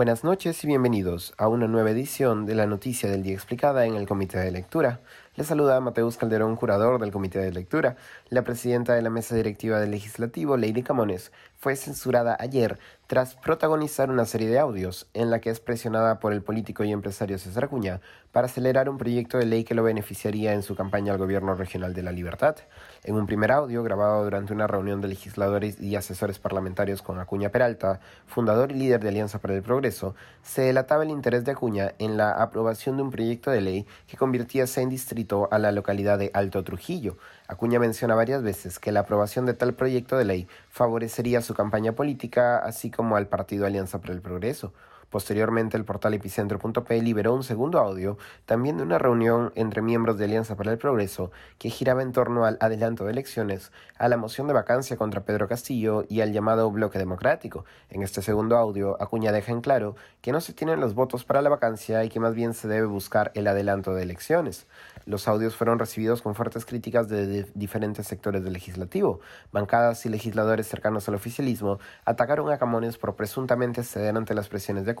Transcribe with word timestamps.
Buenas 0.00 0.24
noches 0.24 0.64
y 0.64 0.66
bienvenidos 0.66 1.34
a 1.36 1.46
una 1.48 1.68
nueva 1.68 1.90
edición 1.90 2.46
de 2.46 2.54
la 2.54 2.66
Noticia 2.66 3.10
del 3.10 3.22
Día 3.22 3.34
Explicada 3.34 3.84
en 3.84 3.96
el 3.96 4.08
Comité 4.08 4.38
de 4.38 4.50
Lectura. 4.50 5.00
Les 5.36 5.46
saluda 5.46 5.78
Mateus 5.78 6.16
Calderón, 6.16 6.56
curador 6.56 7.00
del 7.00 7.12
Comité 7.12 7.38
de 7.38 7.52
Lectura. 7.52 7.94
La 8.30 8.42
presidenta 8.42 8.94
de 8.94 9.02
la 9.02 9.10
Mesa 9.10 9.36
Directiva 9.36 9.78
del 9.78 9.92
Legislativo, 9.92 10.56
Lady 10.56 10.82
Camones, 10.82 11.30
fue 11.56 11.76
censurada 11.76 12.36
ayer 12.40 12.80
tras 13.06 13.34
protagonizar 13.36 14.10
una 14.10 14.24
serie 14.24 14.48
de 14.48 14.58
audios 14.58 15.08
en 15.14 15.30
la 15.30 15.40
que 15.40 15.50
es 15.50 15.60
presionada 15.60 16.20
por 16.20 16.32
el 16.32 16.42
político 16.42 16.84
y 16.84 16.92
empresario 16.92 17.38
César 17.38 17.64
Acuña 17.64 18.00
para 18.32 18.46
acelerar 18.46 18.88
un 18.88 18.98
proyecto 18.98 19.36
de 19.36 19.46
ley 19.46 19.64
que 19.64 19.74
lo 19.74 19.82
beneficiaría 19.82 20.52
en 20.52 20.62
su 20.62 20.74
campaña 20.74 21.12
al 21.12 21.18
Gobierno 21.18 21.54
Regional 21.54 21.92
de 21.92 22.02
la 22.02 22.12
Libertad. 22.12 22.56
En 23.04 23.16
un 23.16 23.26
primer 23.26 23.50
audio 23.50 23.82
grabado 23.82 24.24
durante 24.24 24.52
una 24.52 24.68
reunión 24.68 25.00
de 25.00 25.08
legisladores 25.08 25.80
y 25.80 25.96
asesores 25.96 26.38
parlamentarios 26.38 27.02
con 27.02 27.18
Acuña 27.18 27.50
Peralta, 27.50 28.00
fundador 28.26 28.70
y 28.72 28.76
líder 28.76 29.00
de 29.00 29.08
Alianza 29.08 29.38
para 29.38 29.54
el 29.54 29.62
Progreso, 29.62 30.14
se 30.42 30.62
delataba 30.62 31.02
el 31.02 31.10
interés 31.10 31.44
de 31.44 31.52
Acuña 31.52 31.92
en 31.98 32.16
la 32.16 32.30
aprobación 32.32 32.96
de 32.96 33.02
un 33.02 33.10
proyecto 33.10 33.50
de 33.50 33.60
ley 33.60 33.86
que 34.06 34.16
convirtiera 34.16 34.66
en 34.76 34.88
distrito 34.88 35.19
a 35.50 35.58
la 35.58 35.72
localidad 35.72 36.18
de 36.18 36.30
Alto 36.34 36.64
Trujillo. 36.64 37.16
Acuña 37.48 37.78
menciona 37.78 38.14
varias 38.14 38.42
veces 38.42 38.78
que 38.78 38.92
la 38.92 39.00
aprobación 39.00 39.46
de 39.46 39.54
tal 39.54 39.74
proyecto 39.74 40.16
de 40.16 40.24
ley 40.24 40.48
favorecería 40.68 41.42
su 41.42 41.54
campaña 41.54 41.92
política, 41.92 42.58
así 42.58 42.90
como 42.90 43.16
al 43.16 43.26
Partido 43.26 43.66
Alianza 43.66 44.00
para 44.00 44.14
el 44.14 44.20
Progreso. 44.20 44.72
Posteriormente, 45.10 45.76
el 45.76 45.84
portal 45.84 46.14
epicentro.p 46.14 47.02
liberó 47.02 47.34
un 47.34 47.42
segundo 47.42 47.80
audio, 47.80 48.16
también 48.46 48.76
de 48.76 48.84
una 48.84 48.96
reunión 48.96 49.52
entre 49.56 49.82
miembros 49.82 50.16
de 50.16 50.26
Alianza 50.26 50.56
para 50.56 50.70
el 50.70 50.78
Progreso, 50.78 51.32
que 51.58 51.68
giraba 51.68 52.02
en 52.02 52.12
torno 52.12 52.44
al 52.44 52.56
adelanto 52.60 53.04
de 53.04 53.10
elecciones, 53.10 53.72
a 53.98 54.08
la 54.08 54.16
moción 54.16 54.46
de 54.46 54.52
vacancia 54.52 54.96
contra 54.96 55.24
Pedro 55.24 55.48
Castillo 55.48 56.04
y 56.08 56.20
al 56.20 56.32
llamado 56.32 56.70
bloque 56.70 56.98
democrático. 56.98 57.64
En 57.88 58.02
este 58.04 58.22
segundo 58.22 58.56
audio, 58.56 58.96
Acuña 59.02 59.32
deja 59.32 59.50
en 59.50 59.60
claro 59.60 59.96
que 60.20 60.30
no 60.30 60.40
se 60.40 60.52
tienen 60.52 60.80
los 60.80 60.94
votos 60.94 61.24
para 61.24 61.42
la 61.42 61.50
vacancia 61.50 62.04
y 62.04 62.08
que 62.08 62.20
más 62.20 62.34
bien 62.34 62.54
se 62.54 62.68
debe 62.68 62.86
buscar 62.86 63.32
el 63.34 63.48
adelanto 63.48 63.94
de 63.94 64.04
elecciones. 64.04 64.68
Los 65.06 65.26
audios 65.26 65.56
fueron 65.56 65.78
recibidos 65.78 66.22
con 66.22 66.36
fuertes 66.36 66.64
críticas 66.64 67.08
de 67.08 67.44
diferentes 67.54 68.06
sectores 68.06 68.44
del 68.44 68.52
legislativo. 68.52 69.20
Bancadas 69.50 70.06
y 70.06 70.08
legisladores 70.08 70.68
cercanos 70.68 71.08
al 71.08 71.16
oficialismo 71.16 71.80
atacaron 72.04 72.50
a 72.52 72.58
Camones 72.58 72.96
por 72.96 73.16
presuntamente 73.16 73.82
ceder 73.82 74.16
ante 74.16 74.34
las 74.34 74.48
presiones 74.48 74.84
de 74.84 74.94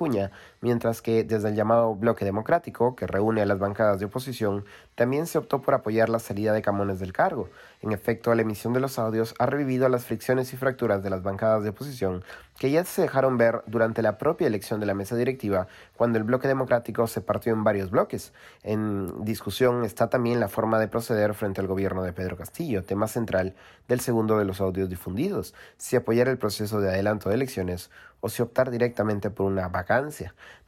mientras 0.60 1.02
que 1.02 1.24
desde 1.24 1.48
el 1.48 1.54
llamado 1.54 1.94
Bloque 1.94 2.24
Democrático, 2.24 2.96
que 2.96 3.06
reúne 3.06 3.42
a 3.42 3.46
las 3.46 3.58
bancadas 3.58 4.00
de 4.00 4.06
oposición, 4.06 4.64
también 4.94 5.26
se 5.26 5.38
optó 5.38 5.60
por 5.60 5.74
apoyar 5.74 6.08
la 6.08 6.18
salida 6.18 6.52
de 6.52 6.62
Camones 6.62 7.00
del 7.00 7.12
cargo. 7.12 7.48
En 7.82 7.92
efecto, 7.92 8.34
la 8.34 8.42
emisión 8.42 8.72
de 8.72 8.80
los 8.80 8.98
audios 8.98 9.34
ha 9.38 9.46
revivido 9.46 9.88
las 9.88 10.04
fricciones 10.04 10.52
y 10.52 10.56
fracturas 10.56 11.02
de 11.02 11.10
las 11.10 11.22
bancadas 11.22 11.62
de 11.62 11.70
oposición, 11.70 12.22
que 12.58 12.70
ya 12.70 12.84
se 12.84 13.02
dejaron 13.02 13.38
ver 13.38 13.62
durante 13.66 14.02
la 14.02 14.18
propia 14.18 14.46
elección 14.46 14.80
de 14.80 14.86
la 14.86 14.94
mesa 14.94 15.16
directiva, 15.16 15.66
cuando 15.96 16.18
el 16.18 16.24
Bloque 16.24 16.48
Democrático 16.48 17.06
se 17.06 17.22
partió 17.22 17.52
en 17.52 17.64
varios 17.64 17.90
bloques. 17.90 18.34
En 18.62 19.24
discusión 19.24 19.84
está 19.84 20.10
también 20.10 20.40
la 20.40 20.48
forma 20.48 20.78
de 20.78 20.88
proceder 20.88 21.32
frente 21.34 21.60
al 21.60 21.66
gobierno 21.66 22.02
de 22.02 22.12
Pedro 22.12 22.36
Castillo, 22.36 22.84
tema 22.84 23.08
central 23.08 23.54
del 23.88 24.00
segundo 24.00 24.38
de 24.38 24.44
los 24.44 24.60
audios 24.60 24.90
difundidos, 24.90 25.54
si 25.78 25.96
apoyar 25.96 26.28
el 26.28 26.38
proceso 26.38 26.80
de 26.80 26.90
adelanto 26.90 27.30
de 27.30 27.36
elecciones 27.36 27.90
o 28.20 28.28
si 28.28 28.42
optar 28.42 28.70
directamente 28.70 29.30
por 29.30 29.46
una 29.46 29.68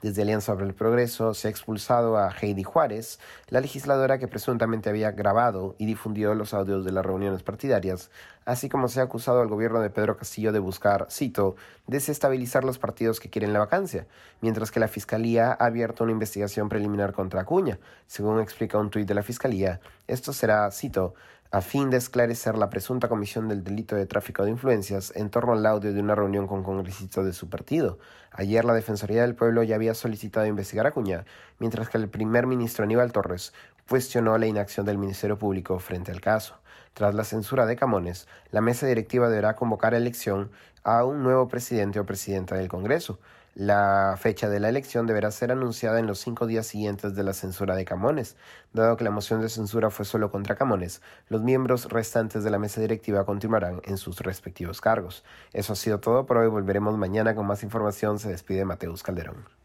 Desde 0.03 0.23
Alianza 0.23 0.53
para 0.55 0.67
el 0.67 0.75
Progreso 0.75 1.33
se 1.33 1.47
ha 1.47 1.51
expulsado 1.53 2.17
a 2.17 2.35
Heidi 2.41 2.65
Juárez, 2.65 3.21
la 3.51 3.61
legisladora 3.61 4.19
que 4.19 4.27
presuntamente 4.27 4.91
había 4.91 5.13
grabado 5.13 5.77
y 5.79 5.87
difundido 5.87 6.35
los 6.35 6.53
audios 6.55 6.85
de 6.85 6.91
las 6.91 7.07
reuniones 7.07 7.45
partidarias, 7.45 8.11
así 8.45 8.69
como 8.69 8.89
se 8.89 8.99
ha 8.99 9.05
acusado 9.05 9.41
al 9.41 9.47
gobierno 9.47 9.79
de 9.79 9.91
Pedro 9.91 10.17
Castillo 10.17 10.51
de 10.51 10.59
buscar, 10.59 11.07
cito, 11.09 11.55
desestabilizar 11.87 12.65
los 12.65 12.81
partidos 12.81 13.21
que 13.21 13.31
quieren 13.31 13.53
la 13.53 13.61
vacancia, 13.61 14.09
mientras 14.41 14.73
que 14.73 14.81
la 14.81 14.89
Fiscalía 14.89 15.53
ha 15.53 15.67
abierto 15.67 16.03
una 16.03 16.13
investigación 16.13 16.69
preliminar 16.69 17.13
contra 17.13 17.43
Acuña. 17.43 17.79
Según 18.09 18.41
explica 18.41 18.79
un 18.79 18.91
tuit 18.91 19.07
de 19.07 19.15
la 19.15 19.23
Fiscalía, 19.23 19.79
esto 20.09 20.33
será, 20.33 20.69
cito, 20.73 21.15
a 21.53 21.61
fin 21.61 21.91
de 21.91 21.99
esclarecer 21.99 22.57
la 22.57 22.71
presunta 22.71 23.11
comisión 23.11 23.47
del 23.47 23.63
delito 23.63 23.95
de 23.95 24.07
tráfico 24.07 24.43
de 24.43 24.51
influencias 24.51 25.13
en 25.15 25.29
torno 25.29 25.53
al 25.53 25.67
audio 25.67 25.93
de 25.93 26.01
una 26.01 26.15
reunión 26.15 26.47
con 26.47 26.63
congresistas 26.63 27.27
de 27.27 27.35
su 27.35 27.51
partido. 27.51 27.99
Ayer 28.31 28.65
la 28.65 28.73
Defensoría 28.73 29.21
del 29.21 29.35
Pueblo 29.35 29.63
ya 29.63 29.75
había 29.75 29.93
solicitado 29.93 30.47
investigar 30.47 30.87
a 30.87 30.93
Cuña, 30.93 31.27
mientras 31.59 31.91
que 31.91 31.99
el 31.99 32.09
primer 32.09 32.47
ministro 32.47 32.85
Aníbal 32.85 33.13
Torres 33.13 33.53
cuestionó 33.87 34.39
la 34.39 34.47
inacción 34.47 34.87
del 34.87 34.97
Ministerio 34.97 35.37
Público 35.37 35.79
frente 35.79 36.11
al 36.11 36.23
caso. 36.23 36.55
Tras 36.95 37.15
la 37.15 37.25
censura 37.25 37.65
de 37.65 37.77
Camones, 37.77 38.29
la 38.51 38.61
mesa 38.61 38.87
directiva 38.87 39.29
deberá 39.29 39.57
convocar 39.57 39.95
a 39.95 39.97
elección 39.97 40.51
a 40.85 41.05
un 41.05 41.23
nuevo 41.23 41.49
presidente 41.49 41.99
o 41.99 42.07
presidenta 42.07 42.57
del 42.57 42.69
Congreso. 42.69 43.19
La 43.55 44.17
fecha 44.19 44.49
de 44.49 44.61
la 44.61 44.69
elección 44.69 45.07
deberá 45.07 45.31
ser 45.31 45.53
anunciada 45.53 46.01
en 46.01 46.07
los 46.07 46.19
cinco 46.19 46.47
días 46.47 46.67
siguientes 46.67 47.15
de 47.15 47.23
la 47.23 47.35
censura 47.35 47.77
de 47.77 47.85
Camones. 47.85 48.37
Dado 48.73 48.97
que 48.97 49.05
la 49.05 49.11
moción 49.11 49.41
de 49.41 49.49
censura 49.49 49.91
fue 49.91 50.05
solo 50.05 50.31
contra 50.31 50.57
Camones, 50.57 51.03
los 51.29 51.43
miembros 51.43 51.91
restantes 51.91 52.45
de 52.45 52.51
la 52.51 52.59
mesa 52.59 52.81
directiva 52.81 53.27
continuarán 53.27 53.81
en 53.85 53.99
sus 53.99 54.21
respectivos 54.21 54.81
cargos. 54.81 55.25
Eso 55.53 55.75
ha 55.75 55.77
sido 55.77 56.01
todo 56.01 56.25
por 56.27 56.39
hoy. 56.39 56.49
Volveremos 56.49 56.97
mañana 56.97 57.35
con 57.35 57.47
más 57.47 57.63
información. 57.63 58.19
Se 58.19 58.31
despide 58.31 58.65
Mateus 58.65 59.03
Calderón. 59.03 59.62